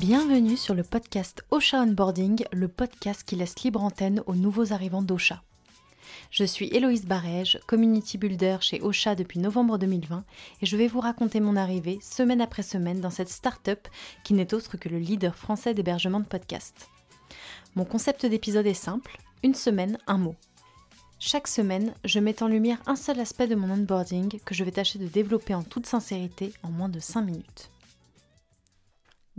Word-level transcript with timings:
Bienvenue 0.00 0.56
sur 0.56 0.72
le 0.72 0.82
podcast 0.82 1.44
Ocha 1.50 1.82
Onboarding, 1.82 2.44
le 2.52 2.68
podcast 2.68 3.22
qui 3.22 3.36
laisse 3.36 3.62
libre 3.62 3.84
antenne 3.84 4.22
aux 4.26 4.34
nouveaux 4.34 4.72
arrivants 4.72 5.02
d'Ocha. 5.02 5.42
Je 6.30 6.44
suis 6.44 6.74
Héloïse 6.74 7.04
Barège, 7.04 7.60
community 7.66 8.16
builder 8.16 8.56
chez 8.62 8.80
Ocha 8.80 9.14
depuis 9.14 9.40
novembre 9.40 9.76
2020 9.76 10.24
et 10.62 10.64
je 10.64 10.76
vais 10.78 10.86
vous 10.86 11.00
raconter 11.00 11.40
mon 11.40 11.54
arrivée 11.54 11.98
semaine 12.00 12.40
après 12.40 12.62
semaine 12.62 13.02
dans 13.02 13.10
cette 13.10 13.28
start-up 13.28 13.88
qui 14.24 14.32
n'est 14.32 14.54
autre 14.54 14.78
que 14.78 14.88
le 14.88 14.98
leader 14.98 15.36
français 15.36 15.74
d'hébergement 15.74 16.20
de 16.20 16.24
podcasts. 16.24 16.88
Mon 17.74 17.84
concept 17.84 18.24
d'épisode 18.24 18.66
est 18.66 18.72
simple, 18.72 19.18
une 19.42 19.54
semaine, 19.54 19.98
un 20.06 20.16
mot. 20.16 20.34
Chaque 21.18 21.46
semaine, 21.46 21.92
je 22.06 22.20
mets 22.20 22.42
en 22.42 22.48
lumière 22.48 22.80
un 22.86 22.96
seul 22.96 23.20
aspect 23.20 23.48
de 23.48 23.54
mon 23.54 23.70
onboarding 23.70 24.40
que 24.46 24.54
je 24.54 24.64
vais 24.64 24.72
tâcher 24.72 24.98
de 24.98 25.08
développer 25.08 25.54
en 25.54 25.62
toute 25.62 25.84
sincérité 25.84 26.54
en 26.62 26.70
moins 26.70 26.88
de 26.88 27.00
5 27.00 27.20
minutes. 27.20 27.70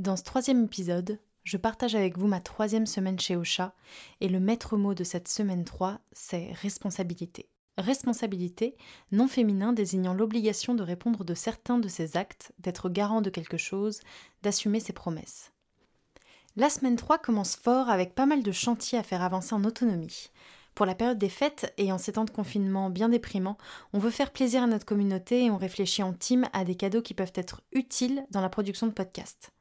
Dans 0.01 0.15
ce 0.15 0.23
troisième 0.23 0.63
épisode, 0.63 1.19
je 1.43 1.57
partage 1.57 1.93
avec 1.93 2.17
vous 2.17 2.25
ma 2.25 2.41
troisième 2.41 2.87
semaine 2.87 3.19
chez 3.19 3.35
Ocha 3.35 3.75
et 4.19 4.29
le 4.29 4.39
maître 4.39 4.75
mot 4.75 4.95
de 4.95 5.03
cette 5.03 5.27
semaine 5.27 5.63
3, 5.63 5.99
c'est 6.11 6.51
responsabilité. 6.53 7.51
Responsabilité, 7.77 8.75
non 9.11 9.27
féminin 9.27 9.73
désignant 9.73 10.15
l'obligation 10.15 10.73
de 10.73 10.81
répondre 10.81 11.23
de 11.23 11.35
certains 11.35 11.77
de 11.77 11.87
ses 11.87 12.17
actes, 12.17 12.51
d'être 12.57 12.89
garant 12.89 13.21
de 13.21 13.29
quelque 13.29 13.57
chose, 13.57 13.99
d'assumer 14.41 14.79
ses 14.79 14.91
promesses. 14.91 15.51
La 16.55 16.71
semaine 16.71 16.95
3 16.95 17.20
commence 17.20 17.55
fort 17.55 17.87
avec 17.87 18.15
pas 18.15 18.25
mal 18.25 18.41
de 18.41 18.51
chantiers 18.51 18.97
à 18.97 19.03
faire 19.03 19.21
avancer 19.21 19.53
en 19.53 19.63
autonomie. 19.63 20.31
Pour 20.73 20.87
la 20.87 20.95
période 20.95 21.20
des 21.20 21.29
fêtes 21.29 21.75
et 21.77 21.91
en 21.91 21.99
ces 21.99 22.13
temps 22.13 22.25
de 22.25 22.31
confinement 22.31 22.89
bien 22.89 23.09
déprimants, 23.09 23.59
on 23.93 23.99
veut 23.99 24.09
faire 24.09 24.31
plaisir 24.31 24.63
à 24.63 24.67
notre 24.67 24.87
communauté 24.87 25.45
et 25.45 25.51
on 25.51 25.57
réfléchit 25.57 26.01
en 26.01 26.13
team 26.13 26.47
à 26.53 26.65
des 26.65 26.73
cadeaux 26.73 27.03
qui 27.03 27.13
peuvent 27.13 27.33
être 27.35 27.61
utiles 27.71 28.25
dans 28.31 28.41
la 28.41 28.49
production 28.49 28.87
de 28.87 28.93
podcasts. 28.93 29.51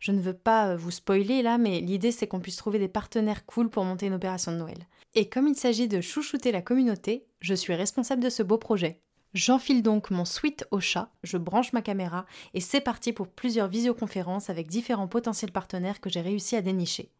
Je 0.00 0.12
ne 0.12 0.20
veux 0.20 0.34
pas 0.34 0.68
euh, 0.68 0.76
vous 0.76 0.90
spoiler 0.90 1.42
là, 1.42 1.58
mais 1.58 1.80
l'idée 1.80 2.12
c'est 2.12 2.26
qu'on 2.26 2.40
puisse 2.40 2.56
trouver 2.56 2.78
des 2.78 2.88
partenaires 2.88 3.46
cool 3.46 3.68
pour 3.68 3.84
monter 3.84 4.06
une 4.06 4.14
opération 4.14 4.52
de 4.52 4.56
Noël. 4.56 4.86
Et 5.14 5.28
comme 5.28 5.48
il 5.48 5.56
s'agit 5.56 5.88
de 5.88 6.00
chouchouter 6.00 6.52
la 6.52 6.62
communauté, 6.62 7.26
je 7.40 7.54
suis 7.54 7.74
responsable 7.74 8.22
de 8.22 8.30
ce 8.30 8.42
beau 8.42 8.58
projet. 8.58 9.00
J'enfile 9.34 9.82
donc 9.82 10.10
mon 10.10 10.24
suite 10.24 10.66
au 10.70 10.80
chat, 10.80 11.10
je 11.22 11.36
branche 11.36 11.72
ma 11.72 11.82
caméra 11.82 12.24
et 12.54 12.60
c'est 12.60 12.80
parti 12.80 13.12
pour 13.12 13.28
plusieurs 13.28 13.68
visioconférences 13.68 14.48
avec 14.48 14.68
différents 14.68 15.08
potentiels 15.08 15.52
partenaires 15.52 16.00
que 16.00 16.08
j'ai 16.08 16.22
réussi 16.22 16.56
à 16.56 16.62
dénicher. 16.62 17.12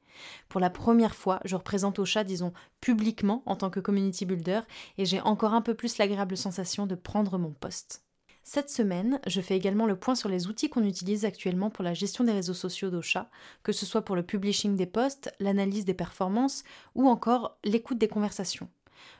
Pour 0.48 0.60
la 0.60 0.70
première 0.70 1.14
fois, 1.14 1.40
je 1.44 1.54
représente 1.54 1.98
au 1.98 2.04
chat, 2.04 2.24
disons, 2.24 2.52
publiquement 2.80 3.42
en 3.46 3.56
tant 3.56 3.70
que 3.70 3.80
community 3.80 4.26
builder 4.26 4.60
et 4.96 5.04
j'ai 5.04 5.20
encore 5.20 5.54
un 5.54 5.62
peu 5.62 5.74
plus 5.74 5.98
l'agréable 5.98 6.36
sensation 6.36 6.86
de 6.86 6.94
prendre 6.94 7.38
mon 7.38 7.52
poste. 7.52 8.02
Cette 8.50 8.70
semaine, 8.70 9.20
je 9.26 9.42
fais 9.42 9.58
également 9.58 9.84
le 9.84 9.94
point 9.94 10.14
sur 10.14 10.30
les 10.30 10.46
outils 10.46 10.70
qu'on 10.70 10.82
utilise 10.82 11.26
actuellement 11.26 11.68
pour 11.68 11.84
la 11.84 11.92
gestion 11.92 12.24
des 12.24 12.32
réseaux 12.32 12.54
sociaux 12.54 12.88
d'Ocha, 12.88 13.28
que 13.62 13.72
ce 13.72 13.84
soit 13.84 14.00
pour 14.00 14.16
le 14.16 14.22
publishing 14.22 14.74
des 14.74 14.86
posts, 14.86 15.30
l'analyse 15.38 15.84
des 15.84 15.92
performances 15.92 16.64
ou 16.94 17.10
encore 17.10 17.58
l'écoute 17.62 17.98
des 17.98 18.08
conversations. 18.08 18.70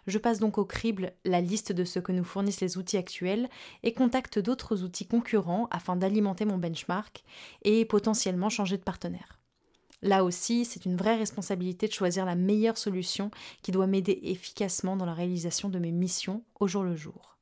Je 0.06 0.16
passe 0.16 0.38
donc 0.38 0.56
au 0.56 0.64
crible 0.64 1.12
la 1.26 1.42
liste 1.42 1.72
de 1.72 1.84
ce 1.84 1.98
que 1.98 2.10
nous 2.10 2.24
fournissent 2.24 2.62
les 2.62 2.78
outils 2.78 2.96
actuels 2.96 3.50
et 3.82 3.92
contacte 3.92 4.38
d'autres 4.38 4.82
outils 4.82 5.06
concurrents 5.06 5.68
afin 5.70 5.94
d'alimenter 5.94 6.46
mon 6.46 6.56
benchmark 6.56 7.22
et 7.64 7.84
potentiellement 7.84 8.48
changer 8.48 8.78
de 8.78 8.82
partenaire. 8.82 9.38
Là 10.00 10.24
aussi, 10.24 10.64
c'est 10.64 10.86
une 10.86 10.96
vraie 10.96 11.18
responsabilité 11.18 11.86
de 11.86 11.92
choisir 11.92 12.24
la 12.24 12.34
meilleure 12.34 12.78
solution 12.78 13.30
qui 13.60 13.72
doit 13.72 13.88
m'aider 13.88 14.20
efficacement 14.22 14.96
dans 14.96 15.04
la 15.04 15.12
réalisation 15.12 15.68
de 15.68 15.78
mes 15.78 15.92
missions 15.92 16.44
au 16.60 16.66
jour 16.66 16.82
le 16.82 16.96
jour. 16.96 17.36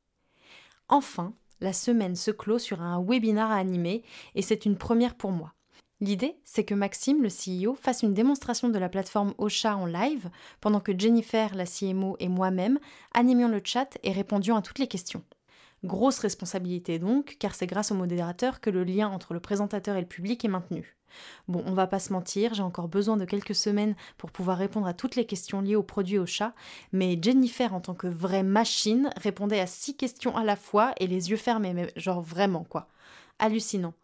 Enfin, 0.88 1.32
la 1.60 1.72
semaine 1.72 2.16
se 2.16 2.30
clôt 2.30 2.58
sur 2.58 2.82
un 2.82 3.02
webinar 3.02 3.50
à 3.50 3.56
animer 3.56 4.02
et 4.34 4.42
c'est 4.42 4.66
une 4.66 4.76
première 4.76 5.14
pour 5.14 5.32
moi. 5.32 5.52
L'idée, 6.00 6.36
c'est 6.44 6.64
que 6.64 6.74
Maxime, 6.74 7.22
le 7.22 7.30
CEO, 7.30 7.74
fasse 7.74 8.02
une 8.02 8.12
démonstration 8.12 8.68
de 8.68 8.78
la 8.78 8.90
plateforme 8.90 9.32
Ocha 9.38 9.76
en 9.76 9.86
live, 9.86 10.28
pendant 10.60 10.80
que 10.80 10.98
Jennifer, 10.98 11.54
la 11.54 11.64
CMO, 11.64 12.16
et 12.20 12.28
moi-même 12.28 12.78
animions 13.14 13.48
le 13.48 13.62
chat 13.64 13.96
et 14.02 14.12
répondions 14.12 14.56
à 14.56 14.62
toutes 14.62 14.78
les 14.78 14.88
questions. 14.88 15.24
Grosse 15.86 16.18
responsabilité 16.18 16.98
donc, 16.98 17.36
car 17.38 17.54
c'est 17.54 17.68
grâce 17.68 17.92
au 17.92 17.94
modérateur 17.94 18.60
que 18.60 18.70
le 18.70 18.82
lien 18.82 19.08
entre 19.08 19.34
le 19.34 19.40
présentateur 19.40 19.94
et 19.94 20.00
le 20.00 20.06
public 20.06 20.44
est 20.44 20.48
maintenu. 20.48 20.96
Bon, 21.46 21.62
on 21.64 21.74
va 21.74 21.86
pas 21.86 22.00
se 22.00 22.12
mentir, 22.12 22.54
j'ai 22.54 22.64
encore 22.64 22.88
besoin 22.88 23.16
de 23.16 23.24
quelques 23.24 23.54
semaines 23.54 23.94
pour 24.18 24.32
pouvoir 24.32 24.58
répondre 24.58 24.88
à 24.88 24.94
toutes 24.94 25.14
les 25.14 25.26
questions 25.26 25.60
liées 25.60 25.76
au 25.76 25.84
produit 25.84 26.18
au 26.18 26.26
chat, 26.26 26.54
mais 26.90 27.16
Jennifer, 27.22 27.72
en 27.72 27.80
tant 27.80 27.94
que 27.94 28.08
vraie 28.08 28.42
machine, 28.42 29.10
répondait 29.16 29.60
à 29.60 29.68
six 29.68 29.96
questions 29.96 30.36
à 30.36 30.42
la 30.42 30.56
fois 30.56 30.92
et 30.98 31.06
les 31.06 31.30
yeux 31.30 31.36
fermés, 31.36 31.72
mais 31.72 31.92
genre 31.94 32.20
vraiment 32.20 32.64
quoi. 32.64 32.88
Hallucinant. 33.38 33.94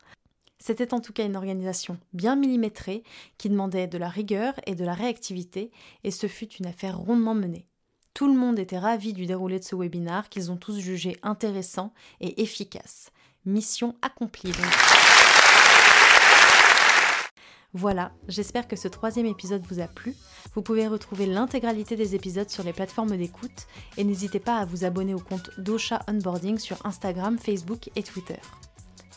C'était 0.60 0.94
en 0.94 1.00
tout 1.00 1.12
cas 1.12 1.26
une 1.26 1.34
organisation 1.34 1.98
bien 2.12 2.36
millimétrée 2.36 3.02
qui 3.38 3.50
demandait 3.50 3.88
de 3.88 3.98
la 3.98 4.08
rigueur 4.08 4.54
et 4.66 4.76
de 4.76 4.84
la 4.84 4.94
réactivité, 4.94 5.72
et 6.04 6.12
ce 6.12 6.28
fut 6.28 6.52
une 6.52 6.66
affaire 6.66 6.96
rondement 6.96 7.34
menée. 7.34 7.66
Tout 8.14 8.28
le 8.28 8.38
monde 8.38 8.58
était 8.58 8.78
ravi 8.78 9.14
du 9.14 9.24
déroulé 9.24 9.58
de 9.58 9.64
ce 9.64 9.74
webinar 9.74 10.28
qu'ils 10.28 10.50
ont 10.50 10.56
tous 10.56 10.78
jugé 10.78 11.16
intéressant 11.22 11.92
et 12.20 12.42
efficace. 12.42 13.10
Mission 13.46 13.96
accomplie 14.02 14.52
Voilà, 17.74 18.12
j'espère 18.28 18.68
que 18.68 18.76
ce 18.76 18.86
troisième 18.86 19.24
épisode 19.24 19.64
vous 19.66 19.80
a 19.80 19.86
plu. 19.86 20.14
Vous 20.54 20.60
pouvez 20.60 20.86
retrouver 20.86 21.24
l'intégralité 21.24 21.96
des 21.96 22.14
épisodes 22.14 22.50
sur 22.50 22.64
les 22.64 22.74
plateformes 22.74 23.16
d'écoute 23.16 23.66
et 23.96 24.04
n'hésitez 24.04 24.40
pas 24.40 24.58
à 24.58 24.66
vous 24.66 24.84
abonner 24.84 25.14
au 25.14 25.18
compte 25.18 25.50
d'Ocha 25.58 26.02
Onboarding 26.06 26.58
sur 26.58 26.84
Instagram, 26.84 27.38
Facebook 27.38 27.88
et 27.96 28.02
Twitter. 28.02 28.38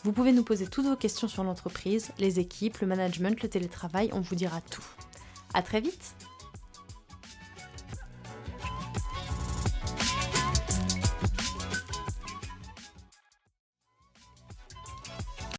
Vous 0.04 0.12
pouvez 0.12 0.32
nous 0.32 0.44
poser 0.44 0.66
toutes 0.68 0.86
vos 0.86 0.96
questions 0.96 1.28
sur 1.28 1.44
l'entreprise, 1.44 2.12
les 2.18 2.40
équipes, 2.40 2.78
le 2.78 2.86
management, 2.86 3.42
le 3.42 3.50
télétravail, 3.50 4.08
on 4.14 4.20
vous 4.20 4.36
dira 4.36 4.62
tout. 4.62 4.84
À 5.52 5.62
très 5.62 5.82
vite 5.82 6.14